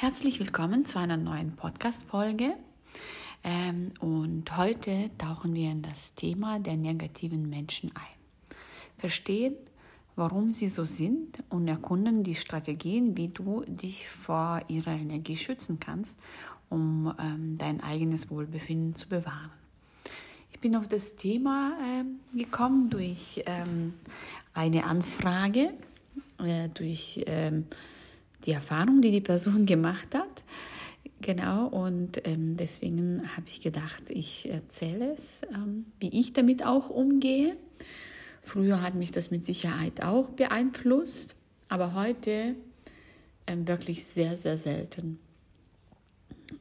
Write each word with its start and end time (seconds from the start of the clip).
Herzlich 0.00 0.40
willkommen 0.40 0.86
zu 0.86 0.98
einer 0.98 1.18
neuen 1.18 1.56
Podcast-Folge. 1.56 2.54
Ähm, 3.44 3.92
und 4.00 4.56
heute 4.56 5.10
tauchen 5.18 5.52
wir 5.52 5.70
in 5.70 5.82
das 5.82 6.14
Thema 6.14 6.58
der 6.58 6.78
negativen 6.78 7.50
Menschen 7.50 7.92
ein. 7.94 8.56
Verstehen, 8.96 9.56
warum 10.16 10.52
sie 10.52 10.70
so 10.70 10.86
sind 10.86 11.42
und 11.50 11.68
erkunden 11.68 12.22
die 12.22 12.34
Strategien, 12.34 13.18
wie 13.18 13.28
du 13.28 13.62
dich 13.66 14.08
vor 14.08 14.62
ihrer 14.68 14.92
Energie 14.92 15.36
schützen 15.36 15.80
kannst, 15.80 16.18
um 16.70 17.14
ähm, 17.20 17.58
dein 17.58 17.82
eigenes 17.82 18.30
Wohlbefinden 18.30 18.94
zu 18.94 19.06
bewahren. 19.06 19.50
Ich 20.50 20.60
bin 20.60 20.76
auf 20.76 20.88
das 20.88 21.16
Thema 21.16 21.76
äh, 21.78 22.38
gekommen 22.38 22.88
durch 22.88 23.42
ähm, 23.44 23.92
eine 24.54 24.84
Anfrage, 24.84 25.74
äh, 26.38 26.70
durch 26.70 27.22
ähm, 27.26 27.66
die 28.44 28.52
Erfahrung, 28.52 29.00
die 29.00 29.10
die 29.10 29.20
Person 29.20 29.66
gemacht 29.66 30.14
hat. 30.14 30.44
Genau, 31.22 31.66
und 31.66 32.26
ähm, 32.26 32.56
deswegen 32.56 33.22
habe 33.36 33.46
ich 33.48 33.60
gedacht, 33.60 34.04
ich 34.08 34.50
erzähle 34.50 35.12
es, 35.12 35.42
ähm, 35.54 35.86
wie 35.98 36.08
ich 36.08 36.32
damit 36.32 36.64
auch 36.64 36.88
umgehe. 36.88 37.56
Früher 38.42 38.80
hat 38.80 38.94
mich 38.94 39.10
das 39.10 39.30
mit 39.30 39.44
Sicherheit 39.44 40.02
auch 40.02 40.30
beeinflusst, 40.30 41.36
aber 41.68 41.94
heute 41.94 42.54
ähm, 43.46 43.68
wirklich 43.68 44.04
sehr, 44.04 44.36
sehr 44.38 44.56
selten. 44.56 45.18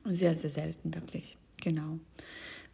Sehr, 0.06 0.36
sehr 0.36 0.50
selten, 0.50 0.94
wirklich. 0.94 1.38
Genau. 1.62 2.00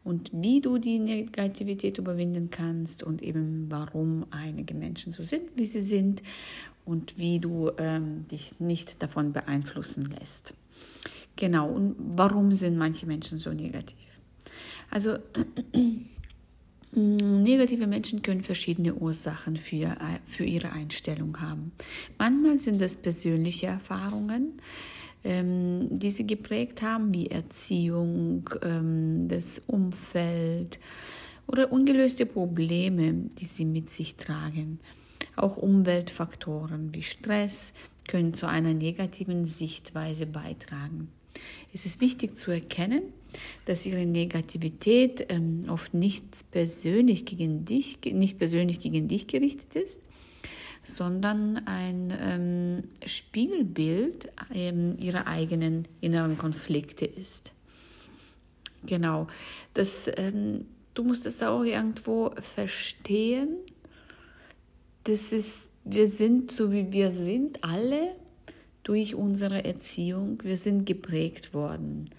Und 0.06 0.30
wie 0.32 0.62
du 0.62 0.78
die 0.78 1.00
Negativität 1.00 1.98
überwinden 1.98 2.52
kannst 2.52 3.04
und 3.04 3.22
eben 3.22 3.66
warum 3.70 4.28
einige 4.30 4.76
Menschen 4.76 5.12
so 5.12 5.24
sind, 5.24 5.50
wie 5.56 5.66
sie 5.66 5.82
sind 5.82 6.22
und 6.86 7.18
wie 7.18 7.40
du 7.40 7.72
ähm, 7.78 8.28
dich 8.28 8.60
nicht 8.60 9.02
davon 9.02 9.34
beeinflussen 9.34 10.16
lässt. 10.18 10.54
Genau, 11.36 11.70
und 11.70 11.96
warum 11.98 12.52
sind 12.52 12.78
manche 12.78 13.08
Menschen 13.08 13.40
so 13.40 13.52
negativ? 13.52 13.98
Also 14.90 15.18
negative 16.92 17.88
Menschen 17.88 18.22
können 18.22 18.44
verschiedene 18.44 18.94
Ursachen 18.94 19.58
für, 19.58 19.98
für 20.26 20.46
ihre 20.46 20.72
Einstellung 20.72 21.42
haben. 21.42 21.72
Manchmal 22.18 22.60
sind 22.60 22.82
es 22.82 22.96
persönliche 22.96 23.68
Erfahrungen, 23.68 24.62
ähm, 25.26 25.88
die 25.90 26.12
sie 26.12 26.26
geprägt 26.26 26.82
haben, 26.82 27.14
wie 27.14 27.28
Erziehung, 27.28 28.50
ähm, 28.62 29.28
das 29.28 29.62
Umfeld 29.68 30.80
oder 31.48 31.72
ungelöste 31.72 32.26
Probleme, 32.26 33.14
die 33.38 33.46
sie 33.46 33.66
mit 33.66 33.90
sich 33.90 34.16
tragen. 34.16 34.80
Auch 35.36 35.58
Umweltfaktoren 35.58 36.94
wie 36.94 37.04
Stress 37.04 37.74
können 38.08 38.34
zu 38.34 38.48
einer 38.48 38.74
negativen 38.74 39.46
Sichtweise 39.46 40.28
beitragen. 40.28 41.10
Es 41.74 41.86
ist 41.86 42.02
wichtig 42.02 42.38
zu 42.38 42.52
erkennen, 42.52 43.02
dass 43.66 43.86
ihre 43.86 44.06
Negativität 44.06 45.26
ähm, 45.30 45.66
oft 45.68 45.94
nicht 45.94 46.50
persönlich 46.52 47.26
gegen 47.26 47.66
dich, 47.66 47.98
nicht 48.06 48.38
persönlich 48.38 48.80
gegen 48.80 49.08
dich 49.08 49.28
gerichtet 49.28 49.76
ist, 49.76 50.02
sondern 50.86 51.58
ein 51.66 52.14
ähm, 52.18 52.84
Spiegelbild 53.06 54.32
ähm, 54.54 54.98
ihrer 55.00 55.28
eigenen 55.28 55.88
inneren 56.00 56.38
Konflikte 56.38 57.06
ist. 57.06 57.54
Genau, 58.86 59.28
das, 59.74 60.10
ähm, 60.16 60.66
du 60.94 61.04
musst 61.04 61.26
es 61.26 61.44
auch 61.44 61.64
irgendwo 61.64 62.32
verstehen 62.40 63.58
das 65.06 65.32
ist, 65.32 65.70
wir 65.84 66.08
sind 66.08 66.52
so 66.52 66.72
wie 66.72 66.92
wir 66.92 67.12
sind, 67.12 67.64
alle 67.64 68.16
durch 68.84 69.16
unsere 69.16 69.64
Erziehung, 69.64 70.40
wir 70.44 70.58
sind 70.58 70.86
geprägt 70.86 71.54
worden. 71.54 72.10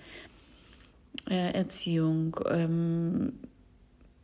Äh, 1.28 1.52
Erziehung, 1.52 2.36
ähm, 2.48 3.32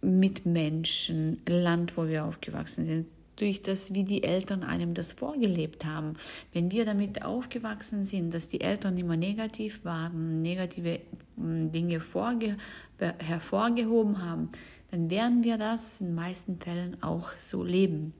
mit 0.01 0.47
Menschen, 0.47 1.41
Land, 1.47 1.97
wo 1.97 2.09
wir 2.09 2.25
aufgewachsen 2.25 2.87
sind, 2.87 3.07
durch 3.37 3.63
das, 3.63 3.95
wie 3.95 4.05
die 4.05 4.23
Eltern 4.23 4.63
einem 4.63 4.95
das 4.95 5.13
vorgelebt 5.13 5.85
haben. 5.85 6.15
Wenn 6.53 6.71
wir 6.71 6.85
damit 6.85 7.23
aufgewachsen 7.23 8.05
sind, 8.05 8.35
dass 8.35 8.49
die 8.49 8.61
Eltern 8.61 8.99
immer 8.99 9.17
negativ 9.17 9.85
waren, 9.85 10.43
negative 10.43 11.01
hm, 11.37 11.73
Dinge 11.73 12.01
vorge 12.01 12.57
hervorgehoben 12.99 14.23
haben, 14.23 14.51
dann 14.91 15.11
werden 15.11 15.43
wir 15.43 15.59
das 15.59 16.01
in 16.01 16.09
den 16.09 16.15
meisten 16.15 16.59
Fällen 16.59 17.03
auch 17.03 17.31
so 17.39 17.65
leben. 17.65 18.13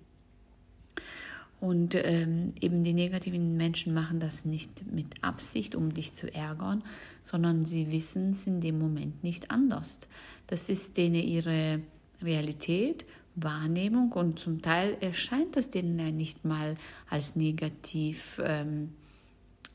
Und 1.61 1.95
ähm, 1.95 2.55
eben 2.61 2.83
die 2.83 2.93
negativen 2.93 3.57
Menschen 3.57 3.95
machen 3.95 4.19
das 4.19 4.45
nicht 4.45 4.91
mit 4.91 5.07
Absicht, 5.23 5.77
um 5.77 5.95
dich 5.95 6.13
zu 6.13 6.35
ärgern, 6.35 6.83
sondern 7.23 7.65
sie 7.65 7.93
wissen 7.93 8.31
es 8.31 8.49
in 8.49 8.61
dem 8.61 8.81
Moment 8.81 9.23
nicht 9.23 9.53
anders. 9.53 10.01
Das 10.49 10.69
ist 10.69 10.97
denen 10.97 11.15
ihre 11.15 11.79
Realität, 12.21 13.05
Wahrnehmung 13.35 14.13
und 14.13 14.39
zum 14.39 14.63
Teil 14.63 14.97
erscheint 15.01 15.57
das 15.57 15.71
denen 15.71 15.99
ja 15.99 16.11
nicht 16.11 16.45
mal 16.45 16.77
als 17.09 17.37
negativ 17.37 18.41
ähm, 18.45 18.93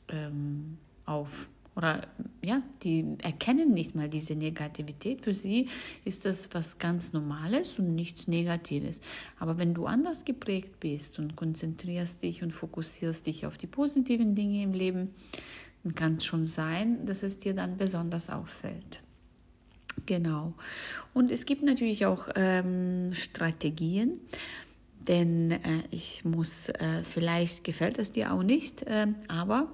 ähm, 0.08 0.78
auf 1.04 1.48
oder 1.78 2.08
ja, 2.42 2.60
die 2.82 3.04
erkennen 3.22 3.72
nicht 3.72 3.94
mal 3.94 4.08
diese 4.08 4.34
Negativität. 4.34 5.22
Für 5.22 5.32
sie 5.32 5.68
ist 6.04 6.24
das 6.24 6.52
was 6.52 6.78
ganz 6.78 7.12
Normales 7.12 7.78
und 7.78 7.94
nichts 7.94 8.26
Negatives. 8.26 9.00
Aber 9.38 9.60
wenn 9.60 9.74
du 9.74 9.86
anders 9.86 10.24
geprägt 10.24 10.80
bist 10.80 11.20
und 11.20 11.36
konzentrierst 11.36 12.24
dich 12.24 12.42
und 12.42 12.50
fokussierst 12.50 13.28
dich 13.28 13.46
auf 13.46 13.58
die 13.58 13.68
positiven 13.68 14.34
Dinge 14.34 14.60
im 14.64 14.72
Leben, 14.72 15.14
dann 15.84 15.94
kann 15.94 16.16
es 16.16 16.24
schon 16.24 16.44
sein, 16.44 17.06
dass 17.06 17.22
es 17.22 17.38
dir 17.38 17.54
dann 17.54 17.76
besonders 17.76 18.28
auffällt. 18.28 19.00
Genau. 20.08 20.54
Und 21.12 21.30
es 21.30 21.44
gibt 21.44 21.62
natürlich 21.62 22.06
auch 22.06 22.30
ähm, 22.34 23.12
Strategien, 23.12 24.18
denn 25.06 25.50
äh, 25.50 25.82
ich 25.90 26.24
muss, 26.24 26.70
äh, 26.70 27.02
vielleicht 27.04 27.62
gefällt 27.62 27.98
es 27.98 28.10
dir 28.10 28.32
auch 28.32 28.42
nicht, 28.42 28.84
äh, 28.84 29.08
aber 29.28 29.68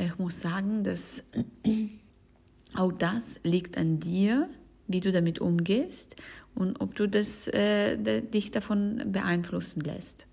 ich 0.00 0.16
muss 0.16 0.40
sagen, 0.40 0.84
dass 0.84 1.24
auch 2.76 2.92
das 2.92 3.40
liegt 3.42 3.76
an 3.76 3.98
dir, 3.98 4.48
wie 4.86 5.00
du 5.00 5.10
damit 5.10 5.40
umgehst 5.40 6.14
und 6.54 6.80
ob 6.80 6.94
du 6.94 7.08
das, 7.08 7.48
äh, 7.48 8.22
dich 8.22 8.52
davon 8.52 9.10
beeinflussen 9.10 9.80
lässt. 9.80 10.28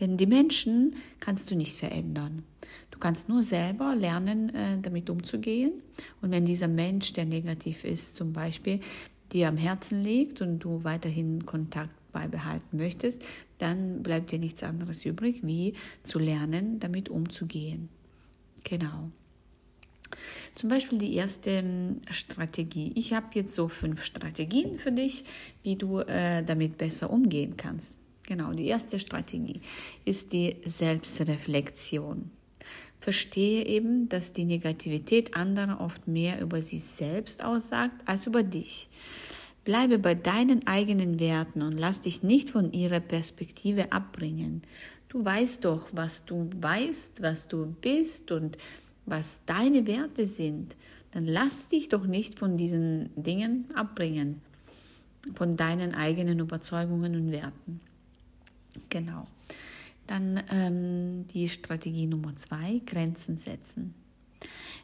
Denn 0.00 0.16
die 0.16 0.26
Menschen 0.26 0.96
kannst 1.20 1.50
du 1.50 1.54
nicht 1.54 1.76
verändern. 1.76 2.42
Du 2.90 2.98
kannst 2.98 3.28
nur 3.28 3.42
selber 3.42 3.94
lernen, 3.94 4.54
äh, 4.54 4.78
damit 4.80 5.10
umzugehen. 5.10 5.72
Und 6.20 6.30
wenn 6.30 6.44
dieser 6.44 6.68
Mensch, 6.68 7.12
der 7.12 7.24
negativ 7.24 7.84
ist, 7.84 8.16
zum 8.16 8.32
Beispiel, 8.32 8.80
dir 9.32 9.48
am 9.48 9.56
Herzen 9.56 10.02
liegt 10.02 10.40
und 10.40 10.60
du 10.60 10.84
weiterhin 10.84 11.46
Kontakt 11.46 11.90
beibehalten 12.12 12.76
möchtest, 12.76 13.24
dann 13.58 14.02
bleibt 14.02 14.32
dir 14.32 14.38
nichts 14.38 14.62
anderes 14.62 15.04
übrig, 15.04 15.40
wie 15.42 15.74
zu 16.02 16.18
lernen, 16.18 16.78
damit 16.78 17.08
umzugehen. 17.08 17.88
Genau. 18.64 19.10
Zum 20.54 20.68
Beispiel 20.68 20.98
die 20.98 21.14
erste 21.14 21.50
ähm, 21.50 22.00
Strategie. 22.10 22.92
Ich 22.94 23.14
habe 23.14 23.28
jetzt 23.32 23.54
so 23.54 23.68
fünf 23.68 24.04
Strategien 24.04 24.78
für 24.78 24.92
dich, 24.92 25.24
wie 25.62 25.76
du 25.76 26.00
äh, 26.00 26.42
damit 26.42 26.76
besser 26.76 27.10
umgehen 27.10 27.56
kannst. 27.56 27.98
Genau, 28.26 28.52
die 28.52 28.66
erste 28.66 28.98
Strategie 28.98 29.60
ist 30.04 30.32
die 30.32 30.56
Selbstreflexion. 30.64 32.30
Verstehe 33.00 33.66
eben, 33.66 34.08
dass 34.08 34.32
die 34.32 34.44
Negativität 34.44 35.36
anderer 35.36 35.80
oft 35.80 36.06
mehr 36.06 36.40
über 36.40 36.62
sich 36.62 36.84
selbst 36.84 37.42
aussagt 37.44 38.00
als 38.04 38.26
über 38.28 38.44
dich. 38.44 38.88
Bleibe 39.64 39.98
bei 39.98 40.14
deinen 40.14 40.66
eigenen 40.68 41.18
Werten 41.18 41.62
und 41.62 41.72
lass 41.72 42.00
dich 42.00 42.22
nicht 42.22 42.50
von 42.50 42.72
ihrer 42.72 43.00
Perspektive 43.00 43.90
abbringen. 43.90 44.62
Du 45.08 45.24
weißt 45.24 45.64
doch, 45.64 45.88
was 45.92 46.24
du 46.24 46.48
weißt, 46.56 47.22
was 47.22 47.48
du 47.48 47.74
bist 47.80 48.30
und 48.30 48.56
was 49.04 49.40
deine 49.46 49.86
Werte 49.86 50.24
sind. 50.24 50.76
Dann 51.10 51.26
lass 51.26 51.68
dich 51.68 51.88
doch 51.88 52.06
nicht 52.06 52.38
von 52.38 52.56
diesen 52.56 53.10
Dingen 53.16 53.66
abbringen, 53.74 54.40
von 55.34 55.56
deinen 55.56 55.94
eigenen 55.94 56.38
Überzeugungen 56.38 57.14
und 57.14 57.32
Werten. 57.32 57.80
Genau. 58.88 59.26
Dann 60.06 60.42
ähm, 60.50 61.26
die 61.28 61.48
Strategie 61.48 62.06
Nummer 62.06 62.34
zwei, 62.36 62.80
Grenzen 62.86 63.36
setzen. 63.36 63.94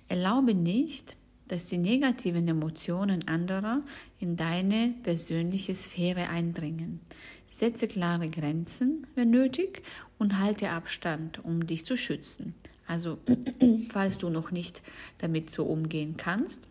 Erlaube 0.09 0.55
nicht, 0.55 1.17
dass 1.49 1.67
die 1.67 1.79
negativen 1.79 2.47
Emotionen 2.47 3.27
anderer 3.27 3.83
in 4.21 4.37
deine 4.37 4.95
persönliche 5.03 5.75
Sphäre 5.75 6.29
eindringen. 6.29 7.01
Setze 7.49 7.89
klare 7.89 8.29
Grenzen, 8.29 9.07
wenn 9.15 9.31
nötig, 9.31 9.83
und 10.19 10.39
halte 10.39 10.71
Abstand, 10.71 11.45
um 11.45 11.67
dich 11.67 11.85
zu 11.85 11.97
schützen. 11.97 12.55
Also, 12.87 13.19
falls 13.89 14.19
du 14.19 14.31
noch 14.31 14.51
nicht 14.51 14.83
damit 15.19 15.51
so 15.51 15.65
umgehen 15.65 16.17
kannst, 16.17 16.69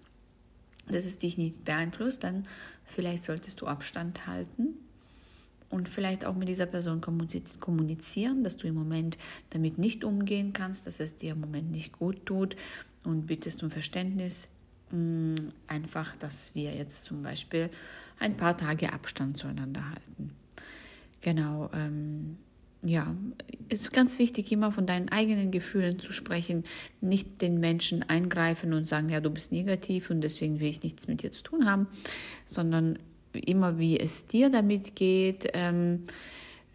dass 0.87 1.05
es 1.05 1.17
dich 1.17 1.37
nicht 1.37 1.65
beeinflusst, 1.65 2.23
dann 2.23 2.43
vielleicht 2.85 3.23
solltest 3.23 3.61
du 3.61 3.67
Abstand 3.67 4.27
halten 4.27 4.75
und 5.69 5.89
vielleicht 5.89 6.25
auch 6.25 6.35
mit 6.35 6.47
dieser 6.47 6.65
Person 6.65 7.01
kommunizieren, 7.01 8.43
dass 8.43 8.57
du 8.57 8.67
im 8.67 8.75
Moment 8.75 9.17
damit 9.49 9.77
nicht 9.77 10.03
umgehen 10.03 10.53
kannst, 10.53 10.87
dass 10.87 10.99
es 10.99 11.15
dir 11.15 11.33
im 11.33 11.41
Moment 11.41 11.71
nicht 11.71 11.93
gut 11.93 12.25
tut 12.25 12.55
und 13.03 13.27
bittest 13.27 13.63
um 13.63 13.71
Verständnis, 13.71 14.47
mh, 14.91 15.35
einfach, 15.67 16.15
dass 16.17 16.55
wir 16.55 16.73
jetzt 16.73 17.05
zum 17.05 17.21
Beispiel 17.21 17.69
ein 18.19 18.37
paar 18.37 18.57
Tage 18.57 18.93
Abstand 18.93 19.37
zueinander 19.37 19.89
halten. 19.89 20.31
Genau, 21.21 21.69
ähm, 21.73 22.37
ja, 22.83 23.15
es 23.69 23.81
ist 23.81 23.91
ganz 23.91 24.19
wichtig, 24.19 24.51
immer 24.51 24.71
von 24.71 24.85
deinen 24.85 25.09
eigenen 25.09 25.51
Gefühlen 25.51 25.99
zu 25.99 26.11
sprechen, 26.11 26.63
nicht 27.01 27.41
den 27.41 27.59
Menschen 27.59 28.03
eingreifen 28.03 28.73
und 28.73 28.87
sagen, 28.87 29.09
ja, 29.09 29.19
du 29.19 29.29
bist 29.29 29.51
negativ 29.51 30.09
und 30.09 30.21
deswegen 30.21 30.59
will 30.59 30.69
ich 30.69 30.83
nichts 30.83 31.07
mit 31.07 31.23
dir 31.23 31.31
zu 31.31 31.43
tun 31.43 31.69
haben, 31.69 31.87
sondern 32.45 32.99
immer, 33.37 33.77
wie 33.79 33.99
es 33.99 34.27
dir 34.27 34.49
damit 34.49 34.95
geht. 34.95 35.49
Ähm, 35.53 36.03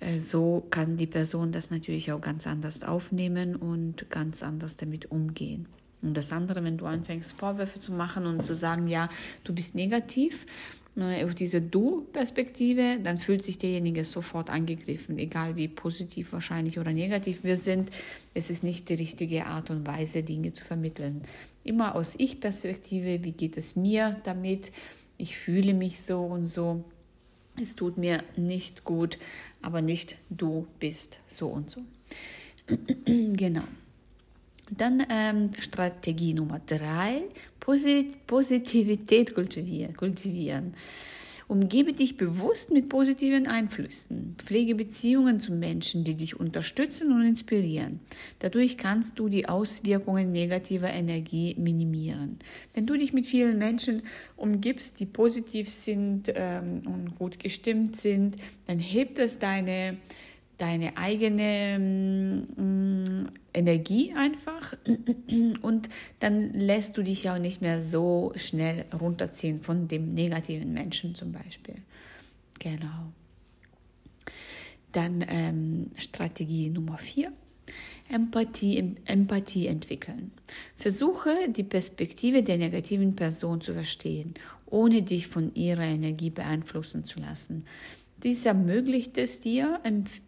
äh, 0.01 0.19
so 0.19 0.67
kann 0.71 0.97
die 0.97 1.07
Person 1.07 1.53
das 1.53 1.71
natürlich 1.71 2.13
auch 2.13 2.21
ganz 2.21 2.47
anders 2.47 2.83
aufnehmen 2.83 3.57
und 3.57 4.11
ganz 4.11 4.43
anders 4.43 4.77
damit 4.77 5.11
umgehen. 5.11 5.67
Und 6.03 6.15
das 6.15 6.33
andere, 6.33 6.65
wenn 6.65 6.79
du 6.79 6.87
anfängst, 6.87 7.39
Vorwürfe 7.39 7.79
zu 7.79 7.93
machen 7.93 8.27
und 8.27 8.45
zu 8.45 8.55
sagen, 8.57 8.89
ja, 8.89 9.09
du 9.45 9.55
bist 9.55 9.75
negativ, 9.75 10.47
Ne, 10.95 11.25
auf 11.25 11.35
diese 11.35 11.63
Du-Perspektive, 11.63 12.99
dann 13.03 13.17
fühlt 13.17 13.43
sich 13.43 13.57
derjenige 13.57 14.05
sofort 14.05 14.51
angegriffen, 14.51 15.17
egal 15.17 15.57
wie 15.57 15.67
positiv 15.67 16.35
wahrscheinlich 16.35 16.79
oder 16.79 16.93
negativ 16.93 17.45
wir 17.45 17.57
sind. 17.57 17.89
Es 18.35 18.51
ist 18.51 18.63
nicht 18.63 18.91
die 18.91 18.95
richtige 18.95 19.47
Art 19.47 19.71
und 19.71 19.87
Weise, 19.87 20.23
Dinge 20.23 20.53
zu 20.53 20.63
vermitteln. 20.63 21.23
Immer 21.65 21.95
aus 21.95 22.15
Ich-Perspektive, 22.19 23.25
wie 23.25 23.33
geht 23.33 23.57
es 23.57 23.75
mir 23.75 24.21
damit? 24.25 24.71
Ich 25.23 25.39
fühle 25.39 25.73
mich 25.73 26.03
so 26.03 26.21
und 26.25 26.47
so. 26.47 26.83
Es 27.61 27.77
tut 27.77 27.97
mir 27.97 28.25
nicht 28.35 28.83
gut, 28.83 29.19
aber 29.63 29.81
nicht 29.81 30.17
du 30.31 30.67
bist 30.81 31.21
so 31.29 31.47
und 31.47 31.71
so. 31.71 31.83
genau. 33.07 33.63
Dann 34.69 35.07
ähm, 35.09 35.51
Strategie 35.61 36.35
Nummer 36.35 36.61
drei, 36.67 37.25
Posit 37.61 38.27
Positivität 38.27 39.33
kultivieren, 39.33 39.97
kultivieren. 39.97 40.75
Umgebe 41.49 41.93
dich 41.93 42.17
bewusst 42.17 42.71
mit 42.71 42.89
positiven 42.89 43.47
Einflüssen. 43.47 44.37
Pflege 44.39 44.75
Beziehungen 44.75 45.41
zu 45.41 45.53
Menschen, 45.53 46.05
die 46.05 46.15
dich 46.15 46.39
unterstützen 46.39 47.13
und 47.13 47.23
inspirieren. 47.23 48.01
Dadurch 48.39 48.77
kannst 48.77 49.19
du 49.19 49.29
die 49.29 49.49
Auswirkungen 49.49 50.33
negativer 50.33 50.91
Energie 50.91 51.55
minimieren. 51.59 52.39
Wenn 52.75 52.87
du 52.87 52.97
dich 52.97 53.13
mit 53.13 53.27
vielen 53.27 53.59
Menschen 53.59 54.03
umgibst, 54.37 55.01
die 55.01 55.07
positiv 55.07 55.69
sind 55.69 56.33
ähm, 56.35 56.83
und 56.87 57.19
gut 57.19 57.39
gestimmt 57.39 57.97
sind, 57.97 58.37
dann 58.67 58.79
hebt 58.79 59.19
es 59.19 59.39
deine 59.39 59.99
deine 60.63 60.97
eigene 60.97 61.77
mm, 62.57 63.27
Energie 63.53 64.15
einfach 64.15 64.75
und 65.61 65.89
dann 66.21 66.53
lässt 66.53 66.97
du 66.97 67.03
dich 67.03 67.25
ja 67.25 67.35
auch 67.35 67.41
nicht 67.41 67.63
mehr 67.63 67.83
so 67.83 68.33
schnell 68.37 68.85
runterziehen 68.93 69.61
von 69.61 69.89
dem 69.89 70.15
negativen 70.15 70.73
Menschen 70.73 71.17
zum 71.17 71.33
Beispiel. 71.33 71.75
Genau. 72.61 73.13
Dann 74.93 75.25
ähm, 75.29 75.91
Strategie 75.99 76.71
Nummer 76.71 76.97
vier. 76.97 77.33
Empathie, 78.09 78.95
Empathie 79.07 79.67
entwickeln. 79.67 80.31
Versuche 80.77 81.49
die 81.49 81.65
Perspektive 81.65 82.45
der 82.45 82.59
negativen 82.59 83.17
Person 83.17 83.63
zu 83.63 83.73
verstehen, 83.73 84.35
ohne 84.67 85.03
dich 85.03 85.27
von 85.27 85.53
ihrer 85.55 85.85
Energie 85.85 86.31
beeinflussen 86.31 87.03
zu 87.03 87.19
lassen. 87.19 87.65
Dies 88.23 88.47
ermöglicht 88.47 89.19
es 89.19 89.41
dir, 89.41 89.81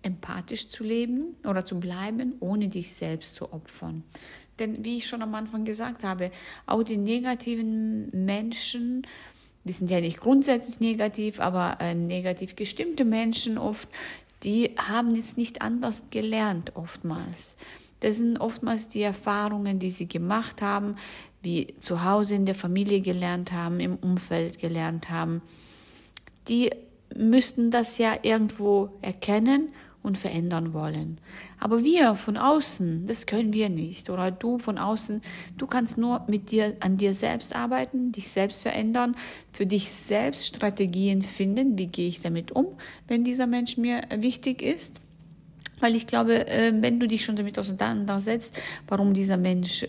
empathisch 0.02 0.68
zu 0.68 0.82
leben 0.82 1.36
oder 1.44 1.64
zu 1.64 1.78
bleiben, 1.78 2.34
ohne 2.40 2.68
dich 2.68 2.92
selbst 2.92 3.36
zu 3.36 3.52
opfern. 3.52 4.02
Denn 4.58 4.84
wie 4.84 4.98
ich 4.98 5.06
schon 5.06 5.22
am 5.22 5.34
Anfang 5.34 5.64
gesagt 5.64 6.02
habe, 6.02 6.30
auch 6.66 6.82
die 6.82 6.96
negativen 6.96 8.08
Menschen, 8.12 9.06
die 9.64 9.72
sind 9.72 9.90
ja 9.90 10.00
nicht 10.00 10.20
grundsätzlich 10.20 10.80
negativ, 10.80 11.40
aber 11.40 11.78
äh, 11.80 11.94
negativ 11.94 12.56
gestimmte 12.56 13.04
Menschen 13.04 13.58
oft, 13.58 13.88
die 14.42 14.72
haben 14.76 15.14
es 15.14 15.36
nicht 15.36 15.62
anders 15.62 16.06
gelernt 16.10 16.76
oftmals. 16.76 17.56
Das 18.00 18.16
sind 18.16 18.38
oftmals 18.38 18.88
die 18.88 19.02
Erfahrungen, 19.02 19.78
die 19.78 19.90
sie 19.90 20.06
gemacht 20.06 20.60
haben, 20.60 20.96
wie 21.42 21.74
zu 21.80 22.04
Hause 22.04 22.34
in 22.34 22.44
der 22.44 22.54
Familie 22.54 23.00
gelernt 23.00 23.52
haben, 23.52 23.80
im 23.80 23.96
Umfeld 23.96 24.58
gelernt 24.58 25.10
haben, 25.10 25.42
die 26.48 26.70
müssten 27.16 27.70
das 27.70 27.98
ja 27.98 28.16
irgendwo 28.22 28.90
erkennen 29.02 29.68
und 30.04 30.18
verändern 30.18 30.74
wollen. 30.74 31.18
Aber 31.58 31.82
wir 31.82 32.14
von 32.14 32.36
außen, 32.36 33.06
das 33.06 33.24
können 33.26 33.54
wir 33.54 33.70
nicht. 33.70 34.10
Oder 34.10 34.30
du 34.30 34.58
von 34.58 34.76
außen, 34.76 35.22
du 35.56 35.66
kannst 35.66 35.96
nur 35.96 36.22
mit 36.28 36.50
dir 36.50 36.76
an 36.80 36.98
dir 36.98 37.14
selbst 37.14 37.56
arbeiten, 37.56 38.12
dich 38.12 38.28
selbst 38.28 38.62
verändern, 38.62 39.16
für 39.50 39.64
dich 39.64 39.90
selbst 39.90 40.46
Strategien 40.46 41.22
finden. 41.22 41.78
Wie 41.78 41.86
gehe 41.86 42.06
ich 42.06 42.20
damit 42.20 42.52
um, 42.52 42.66
wenn 43.08 43.24
dieser 43.24 43.46
Mensch 43.46 43.78
mir 43.78 44.02
wichtig 44.14 44.60
ist? 44.60 45.00
Weil 45.80 45.96
ich 45.96 46.06
glaube, 46.06 46.46
äh, 46.48 46.72
wenn 46.80 47.00
du 47.00 47.08
dich 47.08 47.24
schon 47.24 47.36
damit 47.36 47.58
auseinandersetzt, 47.58 48.56
warum 48.86 49.14
dieser 49.14 49.38
Mensch 49.38 49.86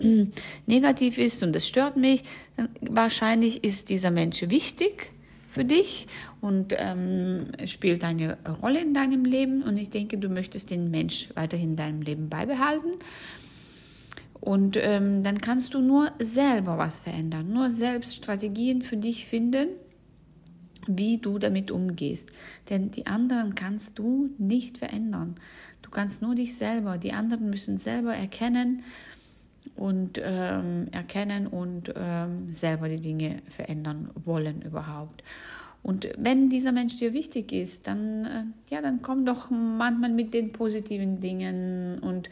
negativ 0.66 1.18
ist 1.18 1.42
und 1.44 1.54
es 1.54 1.68
stört 1.68 1.96
mich, 1.96 2.24
dann 2.56 2.68
wahrscheinlich 2.80 3.62
ist 3.62 3.90
dieser 3.90 4.10
Mensch 4.10 4.42
wichtig 4.42 5.12
für 5.52 5.64
dich 5.64 6.06
und 6.40 6.74
ähm, 6.78 7.44
spielt 7.66 8.02
eine 8.04 8.38
Rolle 8.62 8.80
in 8.80 8.94
deinem 8.94 9.24
Leben. 9.24 9.62
Und 9.62 9.76
ich 9.76 9.90
denke, 9.90 10.16
du 10.16 10.28
möchtest 10.28 10.70
den 10.70 10.90
Mensch 10.90 11.28
weiterhin 11.34 11.70
in 11.70 11.76
deinem 11.76 12.00
Leben 12.00 12.28
beibehalten. 12.30 12.90
Und 14.40 14.76
ähm, 14.80 15.22
dann 15.22 15.38
kannst 15.38 15.74
du 15.74 15.80
nur 15.80 16.10
selber 16.18 16.78
was 16.78 17.00
verändern, 17.00 17.52
nur 17.52 17.70
selbst 17.70 18.16
Strategien 18.16 18.82
für 18.82 18.96
dich 18.96 19.26
finden, 19.26 19.68
wie 20.88 21.18
du 21.18 21.38
damit 21.38 21.70
umgehst. 21.70 22.32
Denn 22.70 22.90
die 22.90 23.06
anderen 23.06 23.54
kannst 23.54 23.98
du 23.98 24.30
nicht 24.38 24.78
verändern. 24.78 25.36
Du 25.82 25.90
kannst 25.90 26.22
nur 26.22 26.34
dich 26.34 26.56
selber. 26.56 26.96
Die 26.96 27.12
anderen 27.12 27.50
müssen 27.50 27.76
selber 27.76 28.14
erkennen 28.14 28.82
und 29.76 30.20
ähm, 30.22 30.88
erkennen 30.92 31.46
und 31.46 31.92
ähm, 31.96 32.52
selber 32.52 32.88
die 32.88 33.00
Dinge 33.00 33.42
verändern 33.48 34.10
wollen 34.14 34.62
überhaupt. 34.62 35.22
Und 35.82 36.08
wenn 36.16 36.48
dieser 36.48 36.72
Mensch 36.72 36.98
dir 36.98 37.12
wichtig 37.12 37.52
ist, 37.52 37.88
dann, 37.88 38.24
äh, 38.24 38.74
ja, 38.74 38.80
dann 38.80 39.02
komm 39.02 39.26
doch 39.26 39.50
manchmal 39.50 40.10
mit 40.10 40.32
den 40.32 40.52
positiven 40.52 41.20
Dingen 41.20 41.98
und 41.98 42.28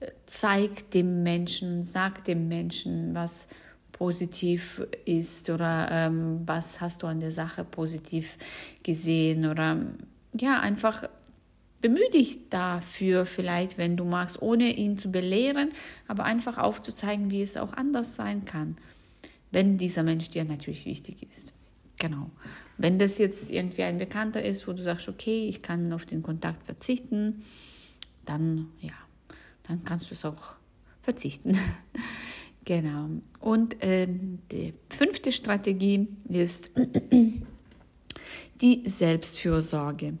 äh, 0.00 0.10
zeig 0.26 0.90
dem 0.90 1.22
Menschen, 1.22 1.82
sag 1.82 2.24
dem 2.24 2.48
Menschen, 2.48 3.14
was 3.14 3.48
positiv 3.92 4.82
ist 5.04 5.50
oder 5.50 5.88
ähm, 5.90 6.40
was 6.46 6.80
hast 6.80 7.02
du 7.02 7.06
an 7.06 7.20
der 7.20 7.30
Sache 7.30 7.64
positiv 7.64 8.38
gesehen 8.82 9.46
oder 9.46 9.78
ja, 10.32 10.60
einfach 10.60 11.08
bemühe 11.80 12.10
dich 12.10 12.48
dafür 12.48 13.26
vielleicht, 13.26 13.78
wenn 13.78 13.96
du 13.96 14.04
magst, 14.04 14.40
ohne 14.42 14.76
ihn 14.76 14.98
zu 14.98 15.10
belehren, 15.10 15.70
aber 16.06 16.24
einfach 16.24 16.58
aufzuzeigen, 16.58 17.30
wie 17.30 17.42
es 17.42 17.56
auch 17.56 17.72
anders 17.72 18.16
sein 18.16 18.44
kann, 18.44 18.76
wenn 19.50 19.78
dieser 19.78 20.02
Mensch 20.02 20.30
dir 20.30 20.44
natürlich 20.44 20.84
wichtig 20.86 21.22
ist. 21.28 21.54
Genau. 21.98 22.30
Wenn 22.78 22.98
das 22.98 23.18
jetzt 23.18 23.50
irgendwie 23.50 23.82
ein 23.82 23.98
Bekannter 23.98 24.42
ist, 24.42 24.66
wo 24.66 24.72
du 24.72 24.82
sagst, 24.82 25.08
okay, 25.08 25.46
ich 25.48 25.60
kann 25.60 25.92
auf 25.92 26.06
den 26.06 26.22
Kontakt 26.22 26.64
verzichten, 26.64 27.42
dann 28.24 28.68
ja, 28.80 28.94
dann 29.68 29.84
kannst 29.84 30.10
du 30.10 30.14
es 30.14 30.24
auch 30.24 30.54
verzichten. 31.02 31.58
genau. 32.64 33.08
Und 33.40 33.82
äh, 33.82 34.08
die 34.50 34.74
fünfte 34.88 35.32
Strategie 35.32 36.08
ist 36.28 36.72
die 38.60 38.82
Selbstfürsorge. 38.84 40.18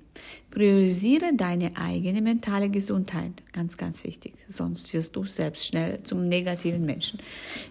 Priorisiere 0.50 1.34
deine 1.36 1.76
eigene 1.76 2.22
mentale 2.22 2.70
Gesundheit. 2.70 3.32
Ganz, 3.52 3.76
ganz 3.76 4.02
wichtig. 4.04 4.34
Sonst 4.48 4.92
wirst 4.94 5.14
du 5.14 5.24
selbst 5.24 5.66
schnell 5.66 6.02
zum 6.02 6.26
negativen 6.28 6.84
Menschen. 6.84 7.20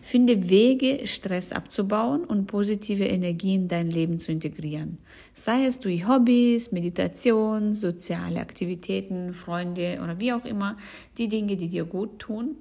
Finde 0.02 0.50
Wege, 0.50 1.06
Stress 1.06 1.52
abzubauen 1.52 2.24
und 2.24 2.46
positive 2.46 3.06
Energie 3.06 3.56
in 3.56 3.68
dein 3.68 3.90
Leben 3.90 4.20
zu 4.20 4.32
integrieren. 4.32 5.00
Sei 5.34 5.66
es 5.66 5.80
durch 5.80 6.08
Hobbys, 6.08 6.72
Meditation, 6.72 7.74
soziale 7.74 8.40
Aktivitäten, 8.40 9.34
Freunde 9.34 10.00
oder 10.04 10.20
wie 10.20 10.34
auch 10.34 10.46
immer. 10.46 10.78
Die 11.18 11.28
Dinge, 11.28 11.58
die 11.58 11.68
dir 11.68 11.86
gut 11.86 12.20
tun. 12.20 12.56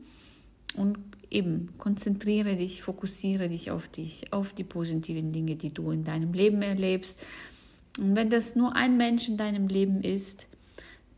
Und 0.76 0.98
eben 1.30 1.70
konzentriere 1.78 2.56
dich, 2.56 2.82
fokussiere 2.82 3.48
dich 3.48 3.70
auf 3.70 3.88
dich, 3.88 4.32
auf 4.32 4.52
die 4.52 4.64
positiven 4.64 5.32
Dinge, 5.32 5.56
die 5.56 5.72
du 5.72 5.90
in 5.90 6.04
deinem 6.04 6.32
Leben 6.32 6.62
erlebst 6.62 7.24
und 7.98 8.16
wenn 8.16 8.30
das 8.30 8.56
nur 8.56 8.74
ein 8.76 8.96
Mensch 8.96 9.28
in 9.28 9.36
deinem 9.36 9.68
Leben 9.68 10.02
ist, 10.02 10.46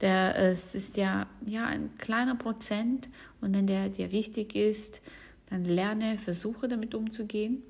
der, 0.01 0.37
es 0.37 0.75
ist 0.75 0.97
ja, 0.97 1.27
ja 1.47 1.67
ein 1.67 1.91
kleiner 1.99 2.35
Prozent 2.35 3.09
und 3.41 3.55
wenn 3.55 3.67
der 3.67 3.89
dir 3.89 4.13
wichtig 4.13 4.55
ist, 4.55 5.03
dann 5.51 5.65
lerne, 5.65 6.17
versuche 6.19 6.69
damit 6.69 6.95
umzugehen. 6.95 7.63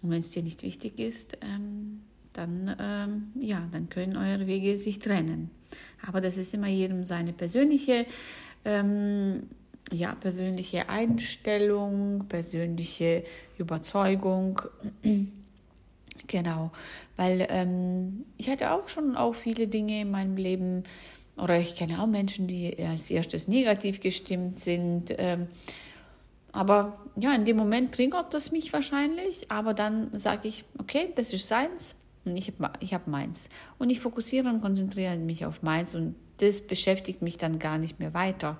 Und 0.00 0.10
wenn 0.10 0.20
es 0.20 0.30
dir 0.30 0.42
nicht 0.42 0.62
wichtig 0.62 0.98
ist, 0.98 1.38
ähm, 1.42 2.00
dann, 2.32 2.74
ähm, 2.80 3.32
ja, 3.40 3.68
dann 3.72 3.88
können 3.88 4.16
eure 4.16 4.46
Wege 4.46 4.78
sich 4.78 4.98
trennen. 4.98 5.50
Aber 6.06 6.20
das 6.20 6.38
ist 6.38 6.54
immer 6.54 6.68
jedem 6.68 7.04
seine 7.04 7.32
persönliche 7.32 8.06
ähm, 8.64 9.48
ja, 9.90 10.14
persönliche 10.14 10.88
Einstellung, 10.88 12.26
persönliche 12.28 13.24
Überzeugung. 13.58 14.62
Genau, 16.26 16.70
weil 17.16 17.46
ähm, 17.50 18.24
ich 18.38 18.48
hatte 18.48 18.72
auch 18.72 18.88
schon 18.88 19.16
auch 19.16 19.34
viele 19.34 19.66
Dinge 19.68 20.00
in 20.00 20.10
meinem 20.10 20.36
Leben, 20.36 20.84
oder 21.36 21.58
ich 21.58 21.74
kenne 21.74 22.00
auch 22.00 22.06
Menschen, 22.06 22.46
die 22.46 22.76
als 22.84 23.10
erstes 23.10 23.48
negativ 23.48 24.00
gestimmt 24.00 24.60
sind. 24.60 25.14
Ähm, 25.18 25.48
aber 26.52 26.98
ja, 27.16 27.34
in 27.34 27.46
dem 27.46 27.56
Moment 27.56 27.94
triggert 27.94 28.34
das 28.34 28.52
mich 28.52 28.72
wahrscheinlich, 28.72 29.50
aber 29.50 29.72
dann 29.72 30.16
sage 30.16 30.48
ich, 30.48 30.64
okay, 30.78 31.08
das 31.16 31.32
ist 31.32 31.48
seins 31.48 31.94
und 32.24 32.36
ich 32.36 32.52
habe 32.52 32.72
ich 32.80 32.92
hab 32.92 33.06
meins. 33.06 33.48
Und 33.78 33.88
ich 33.90 34.00
fokussiere 34.00 34.48
und 34.48 34.60
konzentriere 34.60 35.16
mich 35.16 35.46
auf 35.46 35.62
meins 35.62 35.94
und 35.94 36.14
das 36.38 36.60
beschäftigt 36.60 37.22
mich 37.22 37.38
dann 37.38 37.58
gar 37.58 37.78
nicht 37.78 37.98
mehr 37.98 38.12
weiter. 38.12 38.58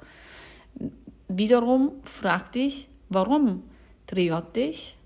Wiederum 1.28 1.92
frag 2.02 2.52
dich, 2.52 2.88
warum 3.10 3.62
triggert 4.06 4.56
dich 4.56 4.96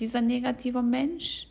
dieser 0.00 0.22
negative 0.22 0.82
Mensch? 0.82 1.48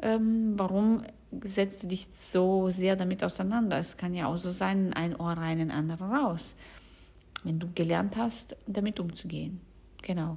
Ähm, 0.00 0.54
warum 0.56 1.02
setzt 1.44 1.82
du 1.82 1.86
dich 1.88 2.08
so 2.12 2.70
sehr 2.70 2.96
damit 2.96 3.24
auseinander? 3.24 3.78
Es 3.78 3.96
kann 3.96 4.14
ja 4.14 4.26
auch 4.26 4.36
so 4.36 4.50
sein, 4.50 4.92
ein 4.92 5.16
Ohr 5.16 5.32
rein, 5.32 5.60
ein 5.60 5.70
anderer 5.70 6.10
raus. 6.10 6.56
Wenn 7.44 7.58
du 7.58 7.68
gelernt 7.74 8.16
hast, 8.16 8.56
damit 8.66 9.00
umzugehen. 9.00 9.60
Genau. 10.02 10.36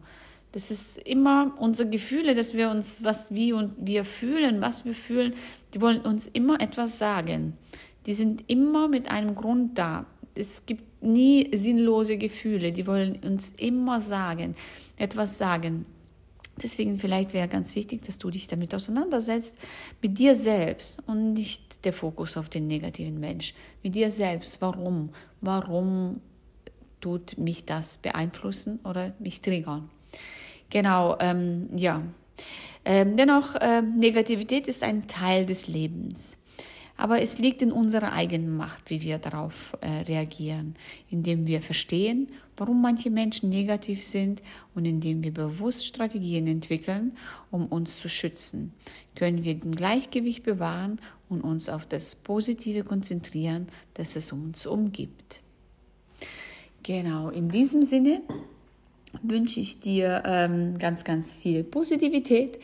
Das 0.52 0.72
ist 0.72 0.98
immer 1.00 1.54
unsere 1.60 1.90
Gefühle, 1.90 2.34
dass 2.34 2.54
wir 2.54 2.70
uns, 2.70 3.04
was 3.04 3.34
wir 3.34 3.58
und 3.58 3.74
wir 3.78 4.06
fühlen, 4.06 4.62
was 4.62 4.86
wir 4.86 4.96
fühlen, 4.96 5.34
die 5.74 5.82
wollen 5.82 6.00
uns 6.02 6.28
immer 6.28 6.62
etwas 6.62 6.98
sagen. 6.98 7.58
Die 8.06 8.14
sind 8.14 8.44
immer 8.48 8.88
mit 8.88 9.12
einem 9.12 9.36
Grund 9.36 9.78
da. 9.78 10.06
Es 10.34 10.66
gibt 10.66 11.04
nie 11.04 11.50
sinnlose 11.56 12.18
Gefühle. 12.18 12.72
Die 12.72 12.88
wollen 12.88 13.18
uns 13.18 13.54
immer 13.58 14.00
sagen, 14.00 14.56
etwas 14.98 15.38
sagen. 15.38 15.86
Deswegen 16.62 17.00
vielleicht 17.00 17.34
wäre 17.34 17.48
ganz 17.48 17.76
wichtig, 17.76 18.04
dass 18.04 18.18
du 18.18 18.30
dich 18.30 18.48
damit 18.48 18.74
auseinandersetzt, 18.74 19.58
mit 20.02 20.18
dir 20.18 20.36
selbst 20.36 21.00
und 21.06 21.34
nicht 21.34 21.84
der 21.84 21.92
Fokus 21.92 22.38
auf 22.38 22.48
den 22.48 22.68
negativen 22.68 23.20
Mensch. 23.20 23.54
Mit 23.84 23.96
dir 23.96 24.10
selbst. 24.10 24.62
Warum? 24.62 25.10
Warum 25.42 26.22
tut 27.02 27.38
mich 27.38 27.66
das 27.66 27.98
beeinflussen 27.98 28.80
oder 28.86 29.14
mich 29.20 29.42
triggern? 29.42 29.90
Genau, 30.70 31.18
ähm, 31.20 31.70
ja. 31.76 32.02
Ähm, 32.86 33.18
dennoch, 33.18 33.56
äh, 33.56 33.82
Negativität 33.82 34.68
ist 34.68 34.84
ein 34.84 35.08
Teil 35.08 35.46
des 35.46 35.68
Lebens. 35.68 36.38
Aber 36.98 37.22
es 37.22 37.40
liegt 37.40 37.62
in 37.62 37.72
unserer 37.72 38.14
eigenen 38.14 38.56
Macht, 38.56 38.90
wie 38.90 39.02
wir 39.02 39.18
darauf 39.18 39.78
äh, 39.82 40.04
reagieren, 40.04 40.75
indem 41.10 41.46
wir 41.46 41.62
verstehen, 41.62 42.30
warum 42.56 42.82
manche 42.82 43.10
Menschen 43.10 43.50
negativ 43.50 44.04
sind 44.04 44.42
und 44.75 44.86
indem 44.86 45.24
wir 45.24 45.34
bewusst 45.34 45.86
Strategien 45.86 46.48
entwickeln, 46.48 47.18
um 47.52 47.66
uns 47.66 48.00
zu 48.00 48.08
schützen, 48.08 48.72
können 49.16 49.44
wir 49.44 49.56
den 49.56 49.75
Gleichgewicht 49.75 50.44
bewahren 50.44 51.00
und 51.28 51.42
uns 51.42 51.68
auf 51.68 51.86
das 51.86 52.16
Positive 52.16 52.84
konzentrieren, 52.84 53.68
das 53.96 54.16
es 54.16 54.32
uns 54.32 54.66
umgibt. 54.66 55.42
Genau, 56.84 57.30
in 57.30 57.50
diesem 57.50 57.82
Sinne 57.82 58.22
wünsche 59.22 59.60
ich 59.60 59.80
dir 59.80 60.24
ähm, 60.25 60.78
ganz, 60.78 61.04
ganz 61.04 61.38
viel 61.38 61.64
Positivität 61.64 62.60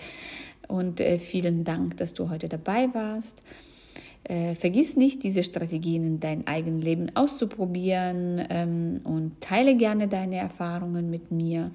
und 0.67 0.99
äh, 1.01 1.17
vielen 1.19 1.63
Dank, 1.63 1.97
dass 1.97 2.13
du 2.13 2.29
heute 2.29 2.47
dabei 2.47 2.93
warst. 2.93 3.41
Äh, 4.23 4.55
vergiss 4.55 4.97
nicht, 4.97 5.23
diese 5.23 5.43
Strategien 5.43 6.05
in 6.05 6.19
dein 6.19 6.45
eigenes 6.45 6.83
Leben 6.83 7.15
auszuprobieren 7.15 8.45
ähm, 8.49 9.01
und 9.03 9.41
teile 9.41 9.75
gerne 9.75 10.07
deine 10.07 10.37
Erfahrungen 10.37 11.09
mit 11.09 11.31
mir. 11.31 11.71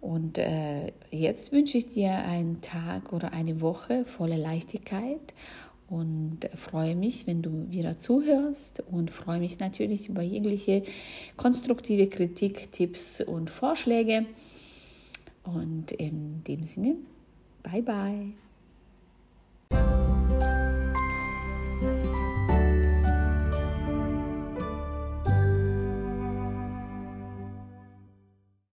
Und 0.00 0.38
äh, 0.38 0.92
jetzt 1.10 1.52
wünsche 1.52 1.76
ich 1.76 1.88
dir 1.88 2.12
einen 2.12 2.62
Tag 2.62 3.12
oder 3.12 3.32
eine 3.34 3.60
Woche 3.60 4.06
voller 4.06 4.38
Leichtigkeit 4.38 5.34
und 5.90 6.48
freue 6.54 6.94
mich, 6.94 7.26
wenn 7.26 7.42
du 7.42 7.70
wieder 7.70 7.98
zuhörst 7.98 8.82
und 8.90 9.10
freue 9.10 9.40
mich 9.40 9.58
natürlich 9.58 10.08
über 10.08 10.22
jegliche 10.22 10.84
konstruktive 11.36 12.06
Kritik, 12.06 12.72
Tipps 12.72 13.20
und 13.20 13.50
Vorschläge. 13.50 14.24
Und 15.42 15.92
in 15.92 16.42
dem 16.44 16.62
Sinne, 16.62 16.94
bye 17.62 17.82
bye. 17.82 18.32